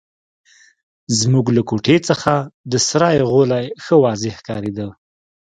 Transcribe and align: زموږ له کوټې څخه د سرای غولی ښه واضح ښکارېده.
زموږ 1.19 1.45
له 1.55 1.61
کوټې 1.69 1.97
څخه 2.09 2.33
د 2.71 2.73
سرای 2.87 3.17
غولی 3.31 3.65
ښه 3.83 3.95
واضح 4.03 4.33
ښکارېده. 4.41 4.87